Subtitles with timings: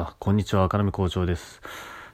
[0.00, 1.60] あ、こんにちは、赤波校長です。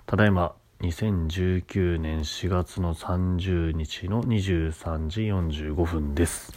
[0.06, 6.52] ただいま、2019年4月の30日の23時45分です。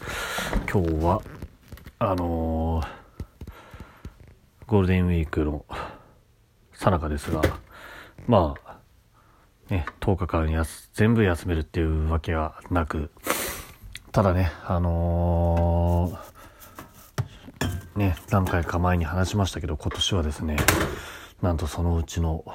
[0.67, 1.21] 今日は、
[1.99, 2.87] あのー、
[4.65, 5.65] ゴールデンウィークの
[6.73, 7.43] さなかですが、
[8.25, 8.77] まあ、
[9.69, 13.11] ね、10日間やす全部休めるっていうわけはなく、
[14.11, 16.38] ただね、あのー
[17.99, 20.55] ね、何回か前に話しましたけど、今年はですね、
[21.41, 22.45] なんとそのうちの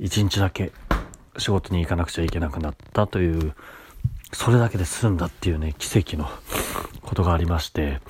[0.00, 0.72] 1日だけ
[1.36, 3.54] 仕事に行かなくちゃいけなくなったという、
[4.32, 6.30] それだけで済んだっていうね、奇跡の
[7.02, 8.00] ことがありまして、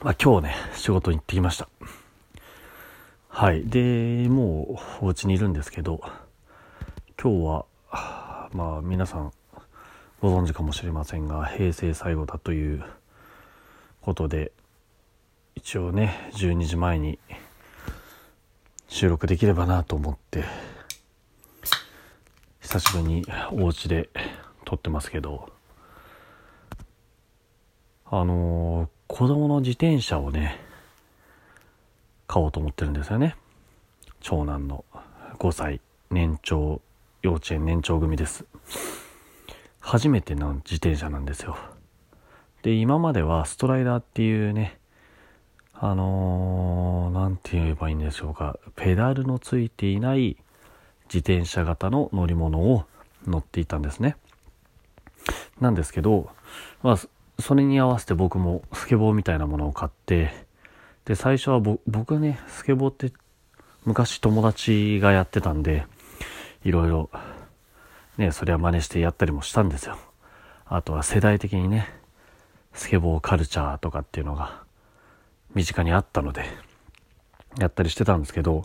[0.00, 1.68] まあ、今日ね、仕事に行ってきました。
[3.28, 3.66] はい。
[3.66, 6.00] で、もうお家にいるんですけど、
[7.20, 7.66] 今日は、
[8.52, 9.32] まあ皆さん
[10.20, 12.84] ご存知かもしれませんが、平成最後だという
[14.02, 14.52] ことで、
[15.58, 17.18] 一応ね12時前に
[18.86, 20.44] 収録できればなと思って
[22.60, 24.08] 久しぶりにお家で
[24.64, 25.50] 撮ってますけど
[28.06, 30.60] あのー、子供の自転車をね
[32.28, 33.34] 買おうと思ってるんですよね。
[34.20, 34.84] 長男の
[35.40, 36.80] 5歳年長
[37.22, 38.44] 幼稚園年長組です。
[39.80, 41.58] 初めての自転車なんですよ。
[42.62, 44.78] で今まではストライダーっていうね
[45.80, 50.36] あのー、て言えばいいんでしょうか、ペダルのついていない
[51.04, 52.84] 自転車型の乗り物を
[53.26, 54.16] 乗っていたんですね。
[55.60, 56.30] なんですけど、
[56.82, 56.96] まあ、
[57.38, 60.32] それに合わせて僕もスケボーみたいなものを買って、
[61.04, 63.12] で、最初は僕ね、スケボーって
[63.84, 65.86] 昔友達がやってたんで、
[66.64, 67.08] いろいろ、
[68.16, 69.96] ね、それは真似してやったりもしたんですよ。
[70.66, 71.88] あとは世代的にね、
[72.72, 74.66] スケボーカルチャーとかっていうのが
[75.54, 76.44] 身近にあったので、
[77.58, 78.64] やったりしてたんですけど、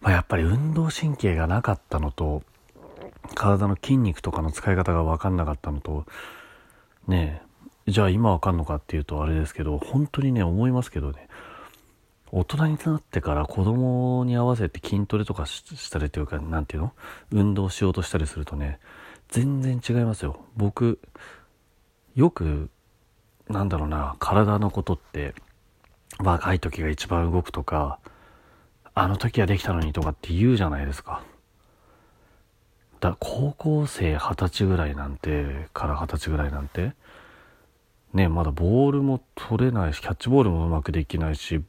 [0.00, 2.42] まあ、やっぱり運動神経がなかったのと、
[3.34, 6.06] 体の筋肉とかの使い方が分かんなかったのと、
[7.06, 7.42] ね
[7.86, 11.28] え、じゃあ今わかんのかっていうとあれですけど、本当にね、思いますけどね、
[12.30, 16.92] 大人になってから子供に合わせて筋トレとかしたりというか、なんていうの？
[17.30, 18.80] 運動しようとしたりするとね、
[19.28, 20.44] 全然違いますよ。
[20.56, 21.00] 僕、
[22.14, 22.70] よく
[23.48, 25.34] なんだろうな、体のことって、
[26.18, 27.98] 若い時が一番動くとか、
[28.94, 31.22] あの時はできたのにとかって言うじゃないですか。
[33.00, 36.92] だ高校生二十歳ぐらいなんて、から二十歳ぐらいなんて、
[38.14, 41.62] ね、まだボールも取れないし、キャッチボールもうまくできないし、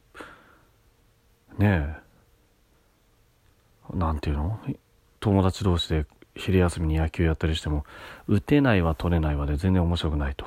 [1.58, 1.96] ね
[3.92, 4.60] え、なんていうの？
[5.20, 7.84] 友達同士で昼休みに野球やったりしても、
[8.28, 10.44] 打てないは取れないはで全然面白くないと。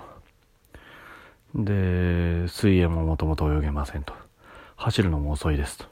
[1.57, 4.13] で、水泳ももともと泳げませんと。
[4.75, 5.85] 走るのも遅いですと。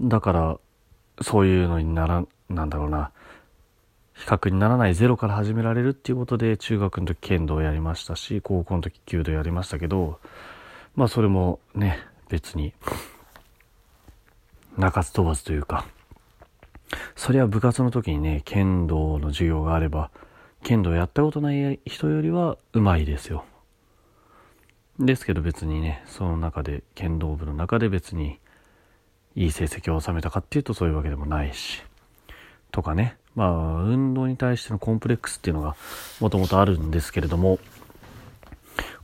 [0.00, 0.58] だから、
[1.20, 3.10] そういうのになら、なんだろうな、
[4.14, 10.20] 比較にならないゼロから始められるっていうことで、中学の時剣道やりましたし、高校の時弓道やりましたけど、
[10.94, 12.72] まあそれもね、別に、
[14.78, 15.86] 中津飛ばずというか、
[17.16, 20.10] そりゃ部活の時にね、剣道の授業があれば、
[20.62, 23.44] 剣道やったことない人よりはうまいですよ。
[24.98, 28.38] ですけど別にね、その中で、剣道部の中で別に
[29.34, 31.82] いい成績を収めたかっていうとそういうわけでもないし。
[32.70, 33.16] とかね。
[33.34, 35.76] まあ、運動に対してのコンプレックスっていうのが
[36.20, 37.58] もともとあるんですけれども、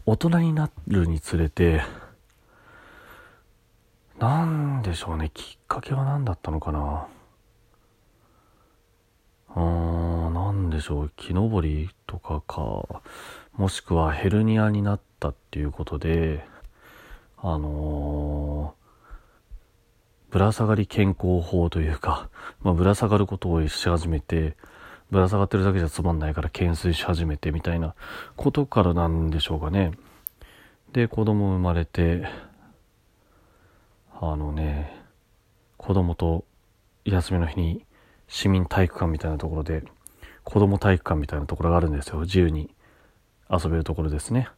[0.06, 1.82] 大人になるにつれて、
[4.18, 7.06] なんでしょうね、きっかけは何だったのかな。
[9.54, 10.02] うーん。
[10.72, 13.02] でしょう木登りとかか
[13.56, 16.44] もしくはヘルニアになってたっていうことで
[17.38, 22.28] あのー、ぶら下がり健康法というか、
[22.62, 24.56] まあ、ぶら下がることをし始めて
[25.10, 27.94] ぶら下がってるだけじゃつまんないから懸垂し始めてみたいな
[28.36, 29.92] ことからなんでしょうかね
[30.92, 32.26] で子供生まれて
[34.20, 35.02] あのね
[35.76, 36.44] 子供と
[37.04, 37.84] 休みの日に
[38.28, 39.84] 市民体育館みたいなところで
[40.44, 42.20] 子供体育館みたいなところがあるんですよ。
[42.20, 42.74] 自由に
[43.50, 44.48] 遊べるところですね。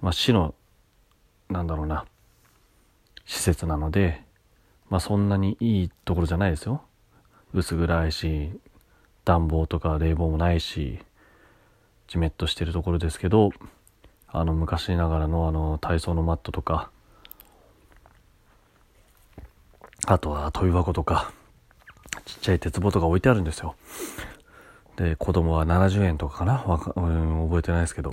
[0.00, 0.54] まあ、市の、
[1.48, 2.06] なんだろうな、
[3.26, 4.22] 施設なので、
[4.88, 6.82] まあ、そんなにいいところじゃないですよ。
[7.52, 8.58] 薄暗いし、
[9.24, 10.98] 暖房とか冷房もないし、
[12.08, 13.50] じめっとしてるところですけど、
[14.28, 16.90] あの、昔ながらのあの、体操のマットとか、
[20.06, 21.32] あとは飛び箱とか、
[22.24, 23.76] ちっちゃい鉄棒とか置いてあるんですよ。
[24.96, 26.54] で、子供は70円とかかな？
[26.64, 28.12] わか、うん、覚えてないですけど。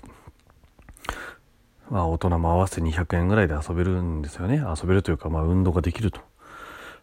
[1.89, 4.57] まあ大人も合わせて200円ぐらいで遊べるんですよね。
[4.57, 6.21] 遊べるというか、まあ運動ができると。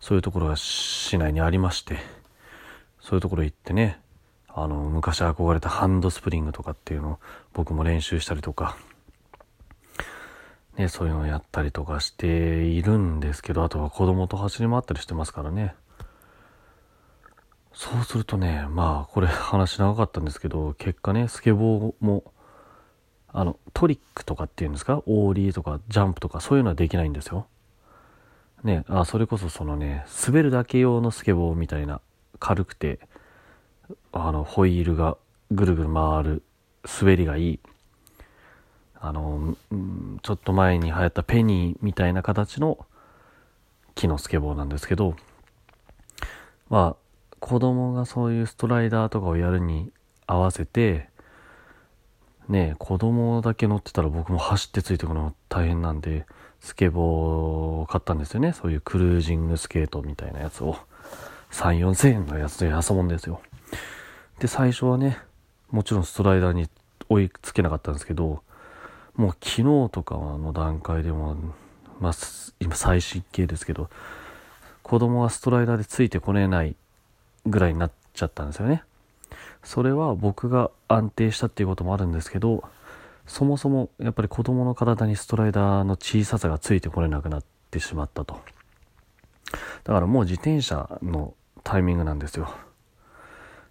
[0.01, 1.99] そういうところが市内にありまして、
[3.01, 4.01] そういうところ行ってね、
[4.49, 7.19] あの、昔憧れたハンドスプリングとかっていうのを
[7.53, 8.77] 僕も練習したりとか、
[10.77, 15.75] ね、そういうのをやったりとかしているんですけど、あとは子供と走り回ったりしてますからね。
[17.73, 22.25] そうするとね、まあ、これ話長かったんですけど、結果ね、スケボーも、
[23.37, 25.03] あの、トリックとかっていうんですか？
[25.07, 27.49] オーリーとかジャンプとかそういうのはできないんですよ。
[28.63, 32.01] ね、あ、それこそそのね、滑るだけ用のスケボーみたいな、
[32.39, 33.01] 軽くて、
[34.13, 35.19] あの、ホイールが
[35.51, 36.43] ぐるぐる回る、
[37.01, 37.61] 滑りがいい、
[39.01, 39.57] あの、
[40.23, 42.87] ちょっと前に流行ったペニーみたいな形の
[43.97, 45.17] 木のスケボーなんですけど、
[46.71, 49.93] まあ、子供がそういうストライダーとかをやるに
[50.27, 51.11] 合わせて、
[52.49, 56.27] ね子供だけ乗ってたら僕も走ってついてくるの大変なんで、
[56.61, 58.53] スケボーを買ったんですよね。
[58.53, 60.77] そういうクルージングスケートみたいなやつを。
[61.51, 63.41] 3、4000円のやつで遊ぶんですよ。
[64.41, 65.19] で、最初はね、
[65.71, 66.69] もちろんストライダーに
[67.09, 68.43] 追いつけなかったんですけど、
[69.15, 71.37] もう昨日とかの段階でも、
[72.01, 72.13] まあ、
[72.59, 73.89] 今最新形ですけど、
[74.83, 76.75] 子供はストライダーでついてこれない
[77.47, 78.83] ぐらいになっちゃったんですよね。
[79.63, 82.65] それは僕が安定したっていうこともあるんですけど、
[83.27, 88.41] そもそもやっぱり子供の体にストライダーの小ささがついてこれなくなってしまったと。
[89.85, 92.55] だからもう自転車のタイミングなんですよ。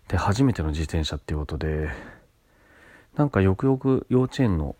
[0.07, 1.89] で、初めての自転車っていうことで、
[3.15, 4.75] なんかよくよく幼稚園の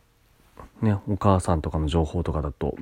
[0.82, 2.76] ね、お母さんとかの情報とかだと、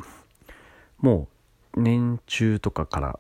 [1.00, 1.28] も
[1.76, 3.20] う年中とかから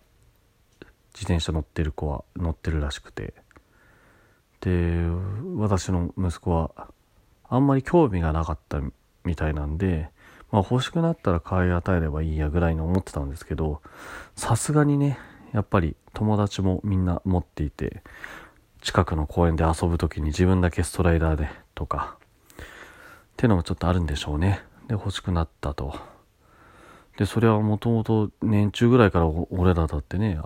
[1.13, 3.33] 自転車乗ってる子は乗ってるらしくて、
[4.61, 5.05] で、
[5.57, 6.71] 私の息子は
[7.49, 8.79] あんまり興味がなかった
[9.23, 10.09] みたいなんで、
[10.51, 13.81] まあ欲しくなったら買い与えればいいやぐらいに思ってたんですけど、
[14.35, 15.19] さすがにね、
[15.51, 18.03] やっぱり友達もみんな持っていて、
[18.81, 22.17] 近くの公園で遊ぶ時に自分だけストライダーでとか、
[22.59, 22.65] っ
[23.37, 24.61] てのもちょっとあるんでしょうね。
[24.87, 25.95] で、欲しくなったと。
[27.17, 30.39] で、それはもともと年中ぐらいから俺らだってね、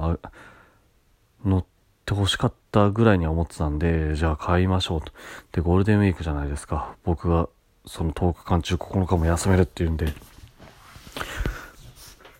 [1.43, 1.74] 乗って
[2.13, 5.11] 欲しかったぐらいには思ってたんで、じゃあ買いましょうと。
[5.51, 6.95] で、ゴールデンウィークじゃないですか。
[7.03, 7.49] 僕が
[7.85, 10.13] その10日間中9日も休めるっていうんで、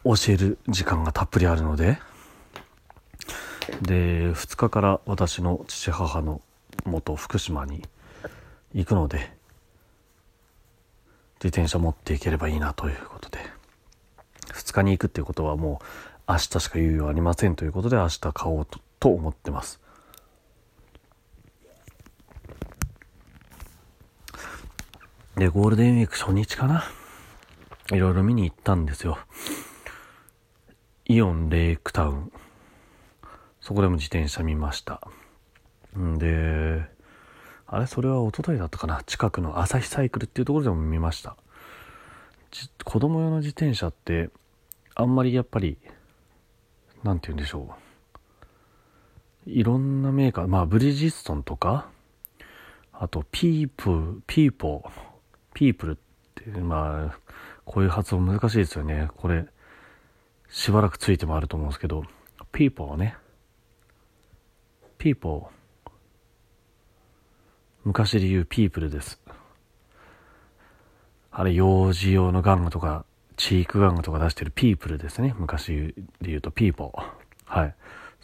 [0.04, 1.98] 教える時間がたっぷりあるので、
[3.82, 6.42] で、2日から私の父母の
[6.86, 7.84] 元福島に
[8.74, 9.36] 行くので、
[11.46, 13.38] 自転車持っていければいいなということで
[14.48, 15.80] 2日に行くっていうことはも
[16.28, 19.80] う明日しか猶予ありませんということで明日買おうとと思ってます。
[25.38, 26.86] でゴールデンウィーク初日かな。
[27.92, 29.19] いろいろ見に行ったんですよ。
[31.06, 32.31] イオンレイクタウン。
[33.62, 35.08] そこでも自転車見ました。
[35.96, 36.90] んで
[37.68, 37.86] あれ？
[37.86, 39.04] それは一昨日だったかな？
[39.06, 41.38] 近くの朝日サイクルっていうところでも見ました。
[42.84, 44.31] 子供用の自転車って
[44.96, 45.78] あんまりやっぱり
[47.04, 47.85] 何て言うんでしょう。
[49.46, 51.90] いろんなメーカーまあブリヂストンとか
[52.94, 54.92] あとピープピーポー
[55.54, 55.96] ピープルっ
[56.36, 57.20] てまあ
[57.66, 59.46] こういう発音難しいですよねこれ
[60.50, 62.04] しばらくついてもあると思うんですけど
[62.52, 63.16] ピーポーね
[64.98, 65.56] ピーポー
[67.86, 69.20] 昔で言うピープルです。
[71.32, 73.06] あれ、幼児用の玩具とか、
[73.38, 75.36] チーク玩具とか出してるピープルですね。
[75.38, 77.04] 昔で言うとピーポー。
[77.46, 77.75] はい。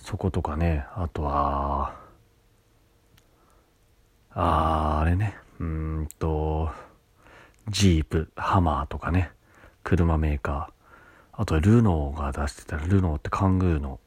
[0.04, 1.96] そことかね、あとは、
[4.32, 6.72] あー、あれね、うんと、
[7.70, 9.32] ジープ、ハマーとかね、
[9.84, 11.42] 車メーカー。
[11.42, 14.00] あとはルノーが出してたらルノーってカングーの、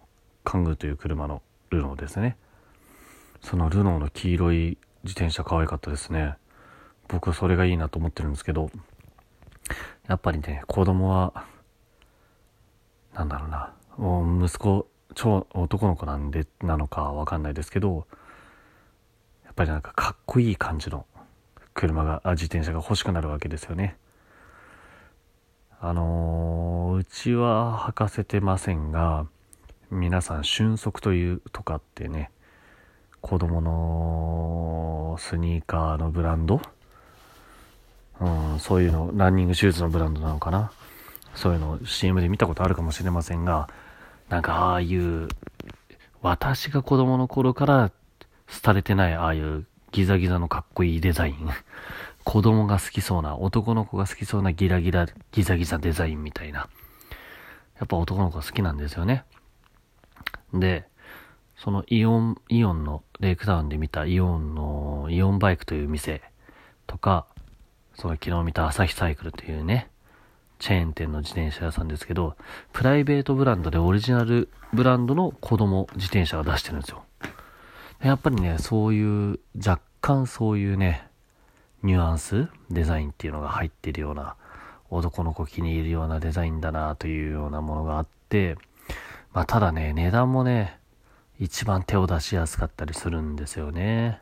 [0.43, 2.37] カングーという車のルノーですね。
[3.41, 6.35] そのルノーの黄色い自転車可愛かったですね。
[7.09, 8.71] 僕はそれがいいなと思ってるんですけど、
[10.09, 11.47] やっぱりね、子供は、
[13.15, 18.07] なんだろうな、もう息子、超男の子なんで、なのかわかんないですけど、
[19.45, 21.07] やっぱりなんかかっこいい感じの
[21.73, 23.97] 車が、自転車が欲しくなるわけですよね。
[25.81, 29.27] あのー、うちは履かせてませんが、
[29.91, 32.31] 皆さん瞬足というとかってね、
[33.21, 36.61] 子供のスニーカーのブランド、
[38.21, 40.73] うん、そういうの、ランニングシューズのブランドなのかな。
[41.35, 43.69] そういうのを CM で見たことあるかもしれませんが、
[44.29, 45.29] なんかああいう、
[46.23, 47.93] 私が子供の頃から
[48.47, 51.49] 廃れてないああいうギザギザのかっこいいデザイン。
[52.25, 56.69] 子供が好きそうな、男の子が好きそうなギラギラ、ギザギザデザインみたいな。
[57.79, 59.25] やっぱ男の子が好きなんですよね。
[60.55, 60.87] で、
[61.57, 66.23] そのイオン、イオンの、レイクタウンで見たイオンの、イオンバイクという店
[66.87, 67.27] とか、
[67.95, 69.91] その昨日見た朝日サイクルというね、
[70.65, 72.37] チェーン店の自転車屋さんですけど、
[72.73, 77.05] プライベートブランドでオリジナルブランドの子供自転車が出してるんですよ。
[78.01, 81.07] やっぱりね、そういう、若干そういうね、
[81.83, 84.37] ニュアンス、デザインっていうのが入ってるような、
[84.89, 88.57] 男の子気に入るようなデザインだなというようなものがあって、
[89.35, 90.79] まあただね、値段もね、
[91.39, 94.19] 一番手を出しやすかったりするんですよね。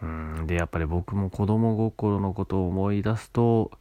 [0.00, 3.72] うん、で、やっぱり僕も子供心のことを思い出すと、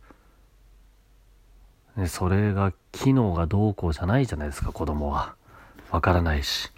[1.95, 5.35] ね、それが機能がどうこうじゃないじゃないですか、子供は。
[5.91, 6.71] わからないし。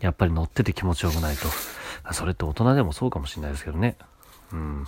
[0.00, 1.48] やっぱり乗ってて気持ちよくないと。
[2.12, 3.96] それって大人でもそうかもしれないですけどね。
[4.52, 4.86] うん。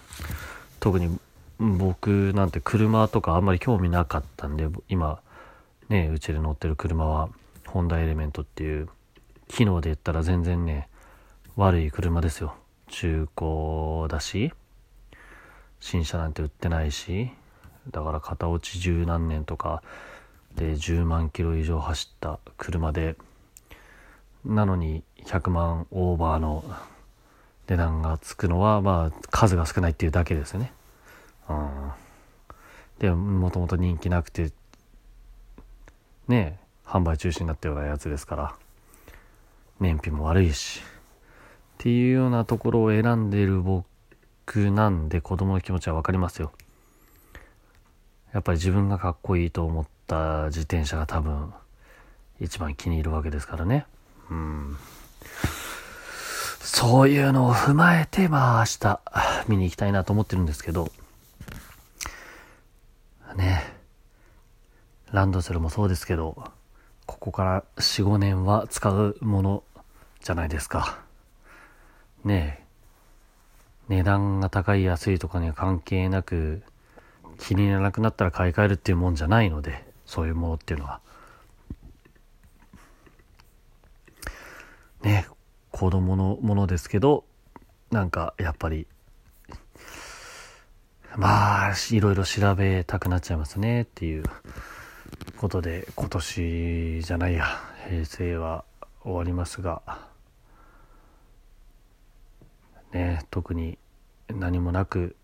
[0.81, 1.19] 特に
[1.59, 5.21] 僕なんて車とかあんまり興味なかったんで、今、
[5.89, 7.29] ね、うちで乗ってる車は、
[7.67, 8.89] ホンダエレメントっていう
[9.49, 10.89] 機能で言ったら全然ね、
[11.57, 12.55] 悪い車ですよ。
[12.89, 14.53] 中古だし、
[15.81, 17.31] 新車なんて売ってないし、
[17.91, 19.83] だから片落ち十何年とか
[20.55, 23.17] で10万キロ以上走った車で、
[24.45, 26.65] なのに100万オーバーの
[27.67, 30.73] 値段がつくのは、まあ、数が少ないっていうだけですね。
[31.49, 31.91] うん。
[32.99, 34.53] で、もともと人気なくて、
[36.27, 38.55] ね販売中止になったようなやつですから。
[39.81, 40.83] 燃費も悪いしっ
[41.79, 46.53] ていうようなところを選んでる僕なんで子供の気持ちは分かりますよ
[48.39, 51.53] やっぱり自分がかっこいいと思った自転車が多分
[52.39, 53.85] 一番気に入るわけですからね
[54.31, 54.77] うん
[56.61, 59.01] そういうのを踏まえてまあ明日
[59.49, 60.93] 見に行きたいなと思ってるんですけど
[63.35, 63.65] ね
[65.11, 66.53] ランドセルもそうですけど
[67.07, 69.65] ここから4、5年は使うもの
[70.23, 71.01] じゃないですか。
[72.23, 72.65] ねえ。
[73.89, 76.63] 値段が高い安いとかには関係なく、
[77.39, 81.01] 気に入らなくなったら買い替えるっていうもんじゃないので、そういうものっていうのは。
[85.03, 85.27] ね
[85.71, 87.25] 子供のものですけど、
[87.91, 88.87] なんかやっぱり、
[91.17, 94.25] まあ、いろいろ調べたくなっちゃいますねっていう
[95.37, 97.47] ことで、今年じゃないや、
[97.89, 98.65] 平成は
[99.03, 99.83] 終わりますが、
[102.93, 103.79] ね、特に
[104.29, 105.17] 何もなく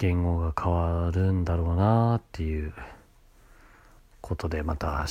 [0.00, 2.72] 言語が変わるんだろうなっていう
[4.22, 5.04] ことでまた明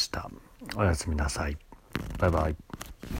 [0.73, 0.77] 日。
[0.77, 1.57] おやすみなさい。
[2.17, 2.55] バイバイ。